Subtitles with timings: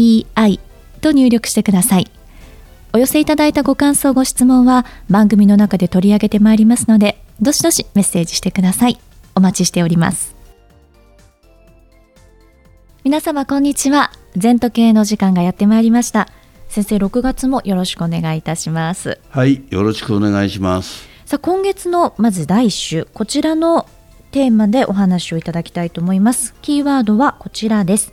[0.00, 0.60] ZENTOKEIEI
[1.00, 2.10] と入力してください。
[2.92, 8.98] お寄せいただいたご感想、ご質問は番組の中で取り上げてまいりますので、どしどしメッセージしてください。
[9.34, 10.34] お待ちしております。
[13.04, 14.10] 皆様こんにちは。
[14.36, 16.28] 全時計の時間がやってまいりました。
[16.68, 19.18] 先生、6月もよろしくお願いいたします。
[19.30, 21.08] はい、よろしくお願いします。
[21.24, 23.86] さあ、今月のまず第1週、こちらの
[24.32, 26.54] テーマでお話をいただきたいと思います。
[26.60, 28.12] キーワードはこちらです。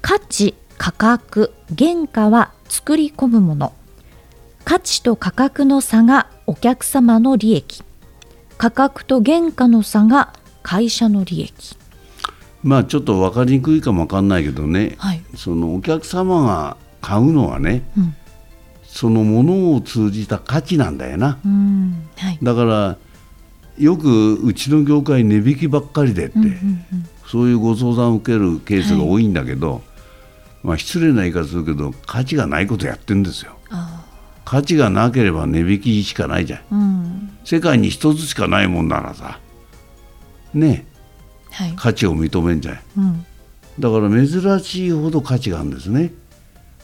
[0.00, 3.72] 価値、価格、原価は作り込むもの。
[4.64, 7.82] 価値と価格の差がお客様の利益。
[8.56, 11.76] 価格と原価の差が会社の利益。
[12.62, 18.14] まあちょっと分かりにくいかも分かんないけどね、はい、そのお客様が買うのはね、うん、
[18.84, 21.38] そのものを通じた価値なんだよな、
[22.16, 22.96] はい、だから
[23.78, 26.84] よくうちの業界値引きばっかりでって、うんうんうん、
[27.28, 29.82] そういうご相談を受けるケースが多いんだけど、はい、
[30.62, 33.56] まあ、失礼な言い方するけど価値がないことやってるんですよ。
[34.44, 39.38] 価値がなければ値引きしかないじゃん、うん、世界に一つしかないもんならさ
[40.54, 40.86] ね、
[41.50, 43.26] はい、価値を認めんじゃん、うん、
[43.78, 46.12] だから珍しいほど価値があるんですね。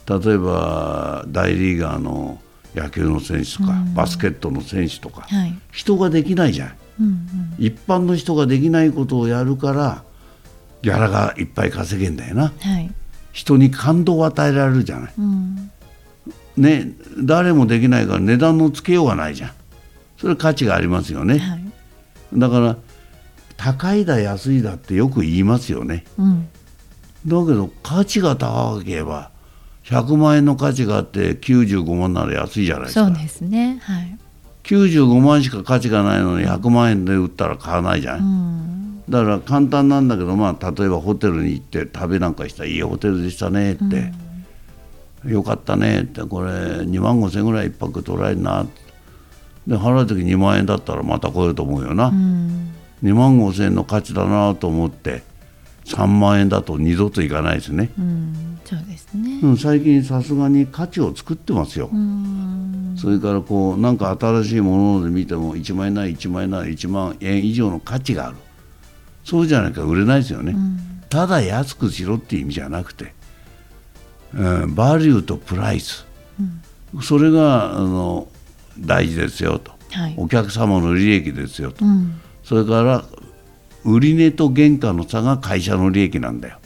[0.07, 2.39] 例えば大リーガーの
[2.75, 6.75] 野球の選手とか、うん、バスケットの選手とか、はい、人ができないじゃん。
[7.01, 10.05] うんうん、一般の人ができないことをやるから
[10.83, 12.93] ギャラがいっぱい稼げんだよな、はい、
[13.35, 15.71] 人に感動を与えられるじゃない、うん、
[16.57, 19.51] ね誰もできないから値段のつけようがないじゃん。
[20.17, 21.65] それ価値がありますよね、はい、
[22.33, 22.77] だから
[23.59, 26.49] 高いだ安いだってよく言いますよね、うん、
[27.27, 29.31] だけど価値が高ければ
[29.85, 33.07] 100万円の価値があって95万なら安いじゃないですか。
[33.07, 33.81] そうですね。
[33.83, 34.17] はい。
[34.63, 38.74] 95万しか価値がないのに100万円で売ったら買わないじゃん、うん、
[39.09, 44.13] だから簡単なんだけど、まあ、例えばホテルに行って食べなんかしたらいいホテルでしたねって、
[45.25, 46.23] うん、よかったねって。
[46.23, 48.67] これ2万5千ぐらい1泊取られるな
[49.67, 55.23] で払う時2万円だったらまた来ようと思うよな、うん、2万5千円の価値だなと思って
[55.87, 61.91] 3万円だと二度といかないですね、うん、そうですね、うん、最近さすがに価値を作ってますよ、
[62.97, 68.37] それからこうなんか新しいもので見ても1万円なら1万円なら1万円以上の価値がある
[69.25, 73.15] そうじゃないか売れないですよね、うん、ただ安くしろっていう意味じゃなくて、
[74.35, 76.07] うん、バリューとプライス、
[76.95, 78.29] うん、それがあの
[78.79, 81.85] 大事ですよと、はい、お客様の利益ですよと、
[82.43, 83.05] それから
[83.85, 86.59] 売値と原価の差が会社の利益なんだよ、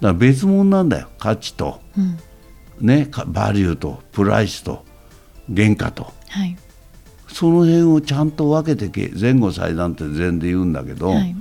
[0.00, 1.08] だから別物なんだよ。
[1.18, 1.80] 価値と、
[2.80, 4.84] ね、バリューとプライスと。
[5.54, 6.56] 原価と、はい、
[7.28, 11.36] その辺をちゃんと分けてけ前後祭壇って全で言うんだけど、はい、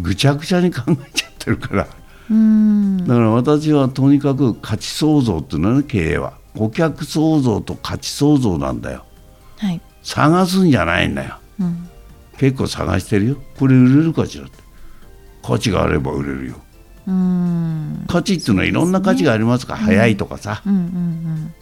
[0.00, 1.84] ぐちゃぐちゃに考えちゃってるから。
[1.84, 6.34] だから私はとにかく価値創造っていうのはね経営は。
[6.56, 9.06] 顧客創造と価値創造なんだよ、
[9.56, 11.88] はい、探すんじゃないんだよ、うん、
[12.36, 13.36] 結構探してるよ。
[13.58, 14.58] これ売れるかしらって。
[15.42, 16.56] 価値があれば売れるよ。
[18.06, 19.74] 価値っていうのはいろんな価値がありますか。
[19.74, 21.54] ら、ね、早いとかさ、うんうんうん。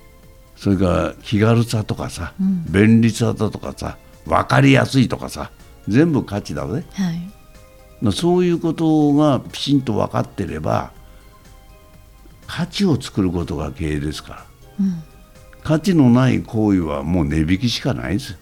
[0.56, 5.50] それから気軽さとかさ、うん、便利さだとかさ分かりやすいとかさ
[5.88, 7.32] 全部価値だね、はい、
[8.12, 10.92] そういうことがきちんと分かってれば
[12.46, 14.46] 価値を作ることが経営ですから、
[14.80, 15.02] うん、
[15.62, 18.38] 価値のない行為はもう値引きしかないです。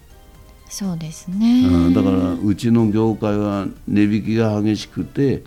[0.70, 5.42] そうですね、うん、だからうちの業界は値引きが激しくて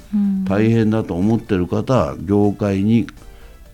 [0.46, 3.06] 大変だと思ってる方は業界に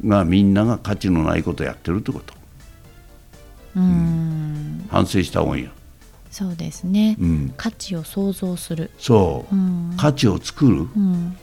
[0.06, 2.34] がみんなが価値のないことをやってるってこと。
[3.78, 5.72] うん、反省した方がいいよ
[6.32, 8.92] そうですね、うん、価値を創造する。
[8.98, 11.38] そう、うん、価値を作る、うん。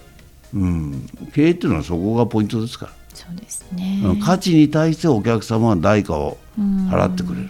[0.54, 2.92] うん、経営っていうのはそこがポイントですから。
[3.14, 4.02] そうですね。
[4.22, 7.48] 価値に対してお客様は代価を払ってくれる、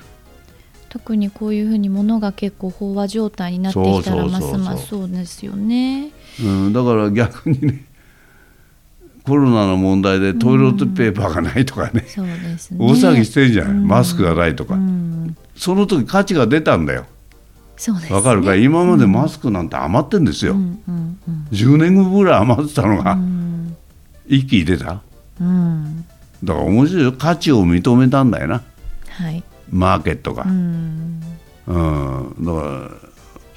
[0.89, 6.11] 特にこういうふうに物が結構飽和状態になってきたらますますそうですよね、
[6.41, 7.85] うん、だから逆にね
[9.25, 12.79] コロナの問題でトイレットペーパーがないとかね,、そうですね。
[12.79, 14.79] 大騒ぎしてんじゃない、マスクがないとか、
[15.57, 17.07] その時価値が出たんだよ。
[17.77, 23.19] そうです、ね、かるか今までマスクなんて余ってんですよ、うんうんうん、10年後ぐらい余ってたのが、
[24.27, 25.03] 一気に出た、
[25.41, 26.05] うん、
[26.45, 27.13] だから面白いよ。
[27.13, 28.63] 価値を認めたんだよな。
[29.09, 29.43] はい。
[29.71, 30.45] マーケットが。
[30.45, 31.23] う、ん。
[31.67, 32.91] うん、だか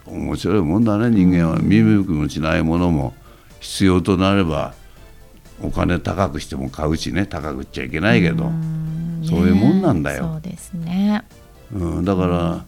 [0.08, 1.60] ら面白いもんだね人間は。
[1.60, 3.14] 見向きもしないものも。
[3.60, 4.76] 必要となれば
[5.62, 7.26] お金高くしても買うしね。
[7.26, 8.52] 高くっちゃいけないけど、
[9.24, 10.32] そういうもんなんだよ。
[10.34, 11.24] そうですね。
[11.74, 12.66] うん、だから、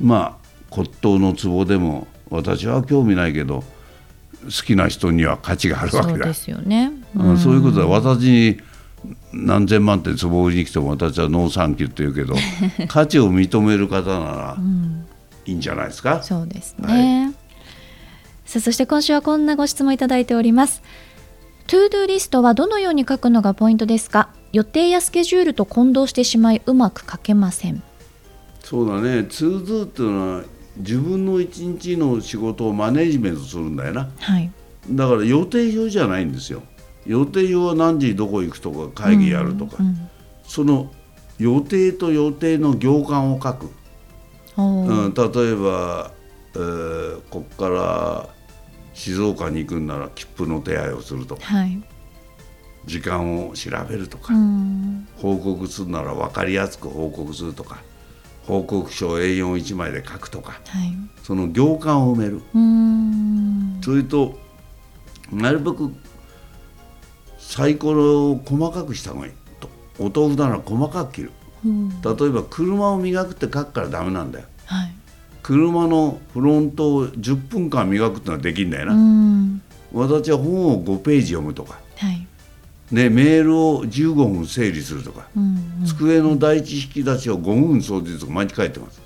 [0.00, 0.41] まあ
[0.72, 3.62] 骨董の壺でも私は興味ないけど
[4.44, 6.18] 好きな人には価値があるわけだ。
[6.18, 6.90] そうですよね。
[7.14, 7.38] うん。
[7.38, 8.60] そういうことは私に
[9.32, 12.34] 何千万って壺を売りに来ても私はノーサンキューって言うけど
[12.88, 14.56] 価値を認める方なら
[15.44, 17.34] いいんじゃないですか、そうですね、
[18.46, 20.82] さあそして今週はこんなご質問いただいております。
[21.66, 24.28] To Do リストはどのように書くのがポイントですか？
[24.52, 27.82] 予定やスケジュールと混同してしまいうまく書けません。
[28.62, 29.24] そうだね。
[29.24, 30.42] To Do っていうのは
[30.76, 34.10] 自分の一日の仕事をマネジメントするんだよな。
[34.18, 34.50] はい。
[34.90, 36.62] だから予定表じゃないんですよ。
[37.06, 40.08] 予定表は何時どこ行くとか会議やるとか、うん
[40.44, 40.90] その
[41.38, 43.70] 予定と予定の行間を書く、
[44.58, 46.12] うん、例えば、
[46.54, 48.28] えーここから
[48.92, 51.42] 静岡に行くんなら切符の手配をするとか。
[51.42, 51.82] はい。
[52.84, 55.08] 時間を調べるとか、うん。
[55.16, 57.80] 報告するなら分かりやすく報告するとか
[58.46, 60.92] 報告書を A41 枚で書くとかはい。
[61.22, 62.40] その行間を埋める。
[63.82, 64.38] それと
[65.30, 65.92] なるべく
[67.38, 69.68] サイコロを細かくした方がいいと。
[69.98, 71.32] お豆腐なら細かく切る。
[71.64, 71.88] うん。
[71.88, 71.96] 例
[72.26, 74.46] えば車を磨くって書くからダメなんだよ。
[74.66, 74.92] はい。
[75.42, 79.62] 車のフロントを10分間磨くってのはできんだよな、うん。
[79.92, 82.26] 私は本を5ページ読むとか、はい
[82.92, 89.00] ね、メールを15分整理するとか、うん机の第一引き出しを5分掃除とか毎日書いてます。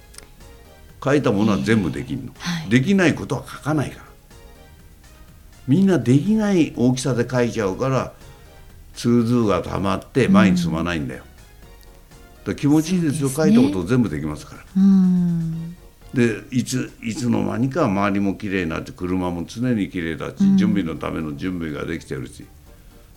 [1.02, 2.68] 書いたものは全部できんの、はい。
[2.68, 4.04] できないことは書かないから。
[5.68, 8.12] みんなできない大きさで書いちゃうから
[8.94, 13.28] 通図がたまって前に進まないんだよ、だから気持ちいいですよ。
[13.28, 14.64] ね書いたこと全部できますから。
[14.76, 15.76] うん。
[16.12, 22.46] でいついつの間にか周りも綺麗になって車も常に綺麗だし、準備のための準備ができてるし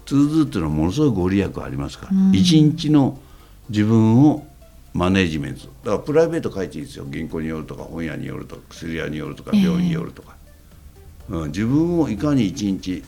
[0.09, 3.19] 通図っていうのはものすごいご利益ありますから、一日の
[3.69, 4.47] 自分を
[4.91, 5.67] マネジメント。
[5.67, 7.05] だからプライベート書いていいですよ。
[7.05, 10.35] 銀行によるとか本屋によるとか薬屋によるとか病院によるとか、
[11.29, 13.03] うん、自分をいかに一日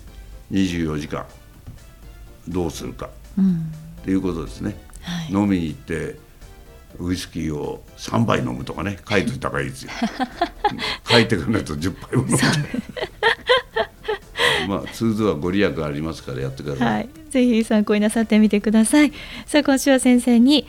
[0.51, 1.25] 24時間
[2.47, 3.09] どうするか。
[3.35, 3.71] うん。
[4.01, 5.33] っていうことですね、はい。
[5.33, 6.19] 飲みに行って
[6.99, 8.99] ウイスキーを3杯飲むとかね。
[9.09, 9.91] 書いといた方がいいですよ。
[11.09, 12.37] 書いてくれないと10杯も飲む
[14.67, 19.11] まあ通図はご利益ありますからやってください、はい、ぜひ参考になさってみてください。
[19.45, 20.67] さあ今週は先生に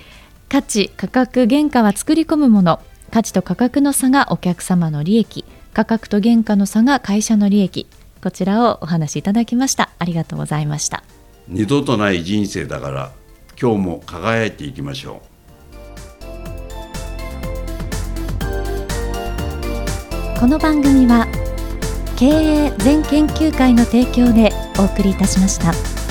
[0.49, 2.81] 価値、価格、原価は作り込むもの、
[3.11, 7.87] 価値と価格の差がお客様の利益、価格と原価の差が会社の利益、
[8.23, 9.91] こちらをお話しいただきました。
[9.99, 11.03] ありがとうございました。
[11.49, 13.12] 二度とない人生だから
[13.61, 15.23] 今日も輝いていきましょ
[20.37, 21.27] うこの番組は
[22.17, 26.01] 経営全研究会の提供でお送りいたしました。